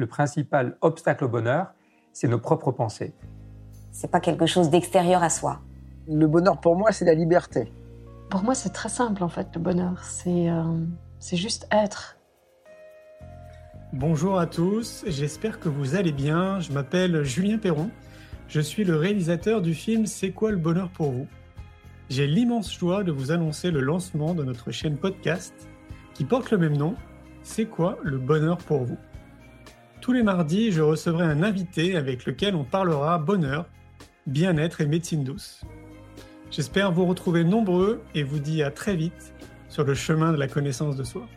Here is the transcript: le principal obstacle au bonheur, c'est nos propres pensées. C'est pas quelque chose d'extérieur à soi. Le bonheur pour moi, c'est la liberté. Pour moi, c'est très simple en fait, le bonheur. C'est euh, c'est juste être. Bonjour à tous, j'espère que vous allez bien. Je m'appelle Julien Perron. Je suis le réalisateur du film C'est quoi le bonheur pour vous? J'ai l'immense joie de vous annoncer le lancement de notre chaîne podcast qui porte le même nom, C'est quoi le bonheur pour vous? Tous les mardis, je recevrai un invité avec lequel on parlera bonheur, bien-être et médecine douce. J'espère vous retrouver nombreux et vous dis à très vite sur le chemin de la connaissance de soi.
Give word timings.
le 0.00 0.06
principal 0.06 0.76
obstacle 0.80 1.24
au 1.24 1.28
bonheur, 1.28 1.74
c'est 2.12 2.26
nos 2.26 2.38
propres 2.38 2.72
pensées. 2.72 3.14
C'est 3.92 4.10
pas 4.10 4.20
quelque 4.20 4.46
chose 4.46 4.70
d'extérieur 4.70 5.22
à 5.22 5.30
soi. 5.30 5.60
Le 6.08 6.26
bonheur 6.26 6.58
pour 6.60 6.76
moi, 6.76 6.90
c'est 6.90 7.04
la 7.04 7.14
liberté. 7.14 7.72
Pour 8.30 8.42
moi, 8.42 8.54
c'est 8.54 8.70
très 8.70 8.88
simple 8.88 9.22
en 9.22 9.28
fait, 9.28 9.48
le 9.54 9.60
bonheur. 9.60 10.02
C'est 10.02 10.48
euh, 10.48 10.62
c'est 11.18 11.36
juste 11.36 11.68
être. 11.70 12.16
Bonjour 13.92 14.38
à 14.38 14.46
tous, 14.46 15.04
j'espère 15.06 15.60
que 15.60 15.68
vous 15.68 15.96
allez 15.96 16.12
bien. 16.12 16.60
Je 16.60 16.72
m'appelle 16.72 17.22
Julien 17.24 17.58
Perron. 17.58 17.90
Je 18.48 18.60
suis 18.60 18.84
le 18.84 18.96
réalisateur 18.96 19.60
du 19.60 19.74
film 19.74 20.06
C'est 20.06 20.30
quoi 20.30 20.50
le 20.50 20.56
bonheur 20.56 20.88
pour 20.90 21.10
vous? 21.12 21.26
J'ai 22.08 22.26
l'immense 22.26 22.72
joie 22.76 23.04
de 23.04 23.12
vous 23.12 23.30
annoncer 23.30 23.70
le 23.70 23.80
lancement 23.80 24.34
de 24.34 24.44
notre 24.44 24.70
chaîne 24.70 24.96
podcast 24.96 25.54
qui 26.14 26.24
porte 26.24 26.50
le 26.50 26.58
même 26.58 26.76
nom, 26.76 26.94
C'est 27.42 27.66
quoi 27.66 27.98
le 28.02 28.18
bonheur 28.18 28.58
pour 28.58 28.84
vous? 28.84 28.98
Tous 30.00 30.12
les 30.14 30.22
mardis, 30.22 30.72
je 30.72 30.80
recevrai 30.80 31.24
un 31.24 31.42
invité 31.42 31.94
avec 31.94 32.24
lequel 32.24 32.54
on 32.54 32.64
parlera 32.64 33.18
bonheur, 33.18 33.66
bien-être 34.26 34.80
et 34.80 34.86
médecine 34.86 35.24
douce. 35.24 35.60
J'espère 36.50 36.90
vous 36.90 37.04
retrouver 37.04 37.44
nombreux 37.44 38.00
et 38.14 38.22
vous 38.22 38.38
dis 38.38 38.62
à 38.62 38.70
très 38.70 38.96
vite 38.96 39.34
sur 39.68 39.84
le 39.84 39.92
chemin 39.92 40.32
de 40.32 40.38
la 40.38 40.48
connaissance 40.48 40.96
de 40.96 41.04
soi. 41.04 41.28